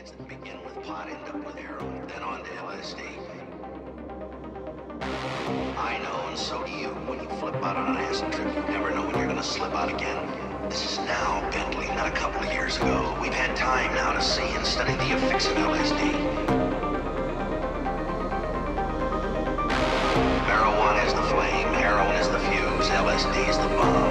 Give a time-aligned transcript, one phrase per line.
[0.00, 3.00] kids that begin with pot end up with heroin, then on to LSD.
[5.76, 6.88] I know, and so do you.
[7.08, 9.74] When you flip out on an acid trip, you never know when you're gonna slip
[9.74, 10.18] out again.
[10.70, 13.14] This is now, Bentley, not a couple of years ago.
[13.20, 16.12] We've had time now to see and study the effects of LSD.
[20.48, 24.09] Marijuana is the flame, heroin is the fuse, LSD is the bomb.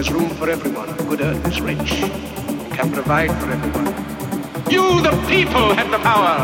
[0.00, 0.88] There's room for everyone.
[1.12, 2.00] Good earth is rich.
[2.00, 3.92] We can provide for everyone.
[4.72, 6.40] You, the people, have the power.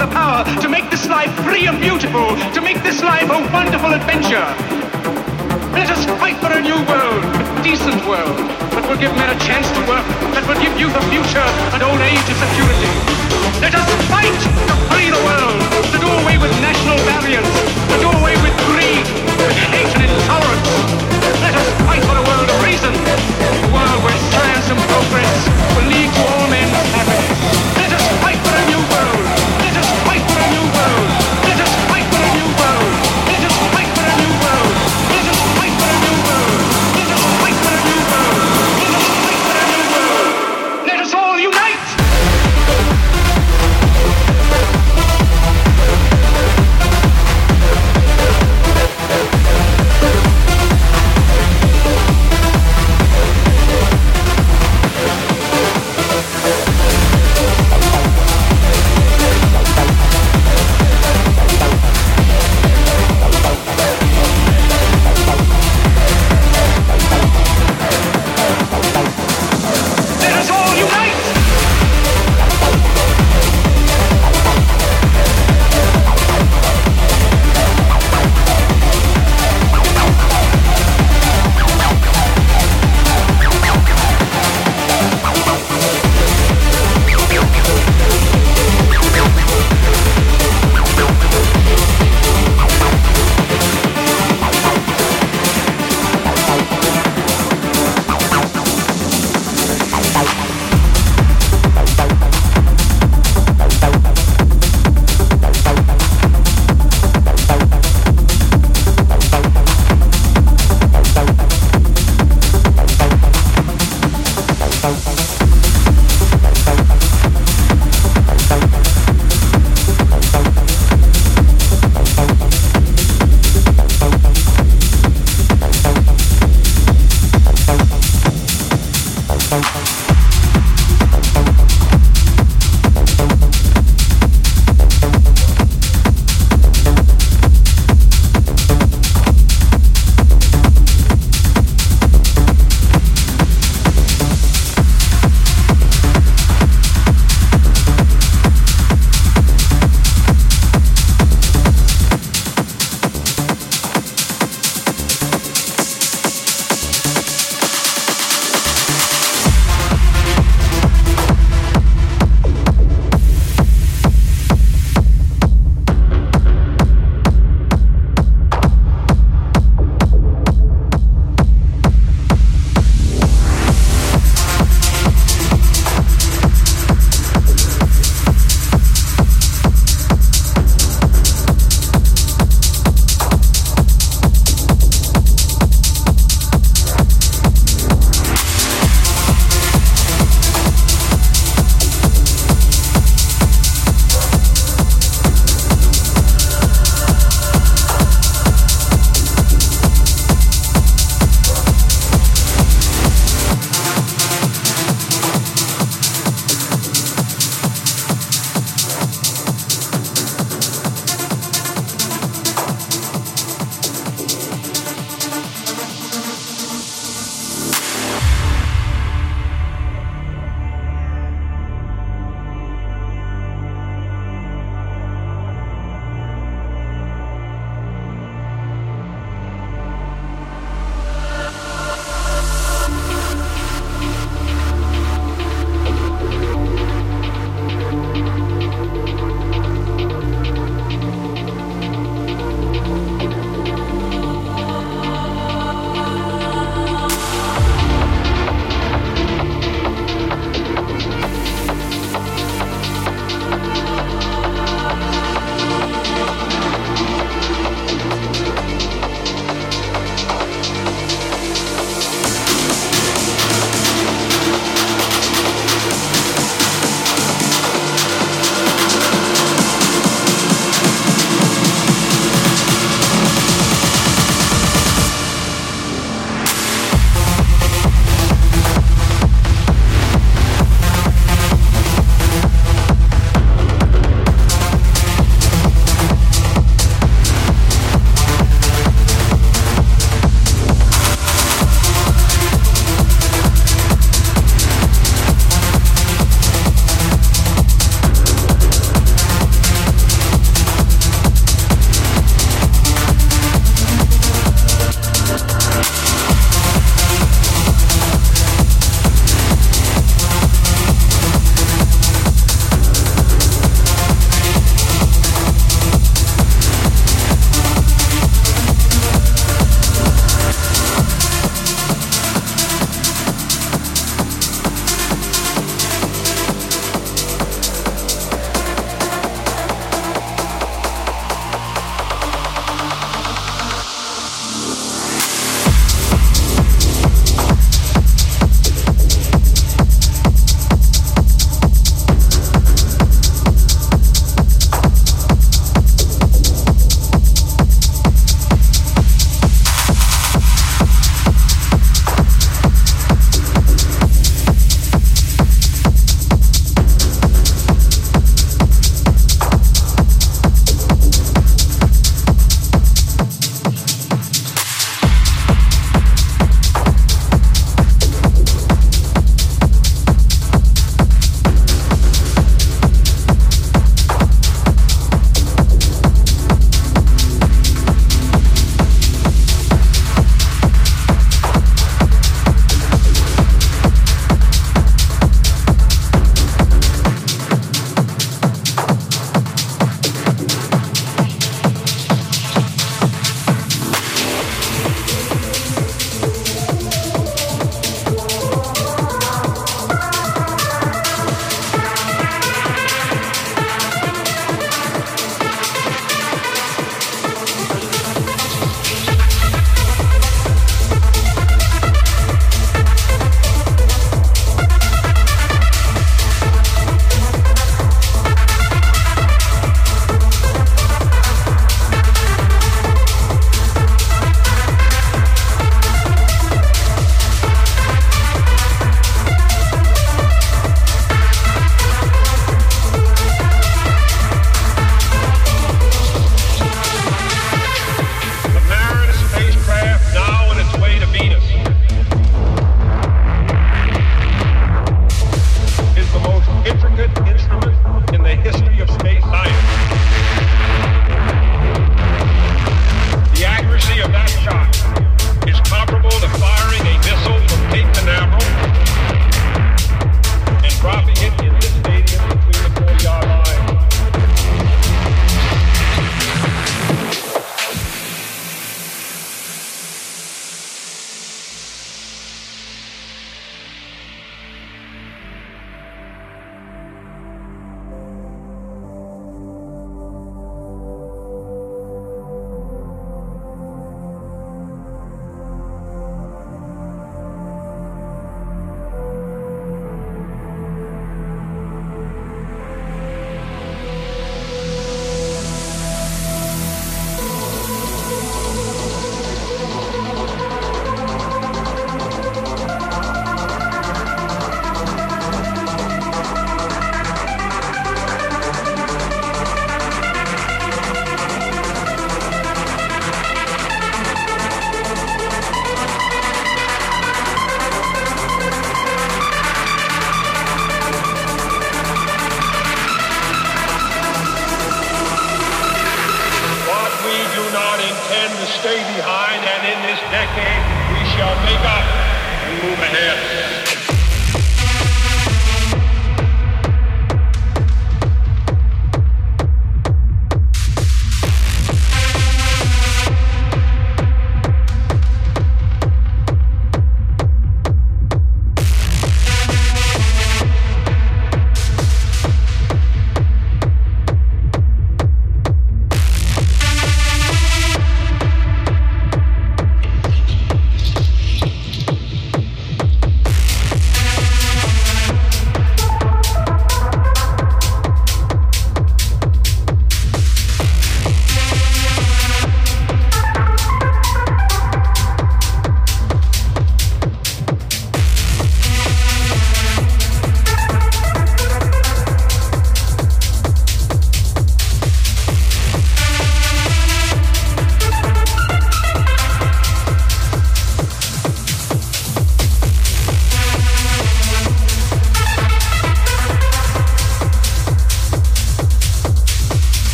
[0.00, 3.92] The power to make this life free and beautiful, to make this life a wonderful
[3.92, 4.48] adventure.
[5.76, 8.40] Let us fight for a new world, a decent world,
[8.72, 11.84] that will give men a chance to work, that will give youth a future and
[11.84, 12.94] old age a security.
[13.60, 15.60] Let us fight to free the world,
[15.92, 19.04] to do away with national barriers, to do away with greed,
[19.44, 20.53] with hate and intolerance.
[24.74, 25.40] And progress
[25.86, 27.13] lead to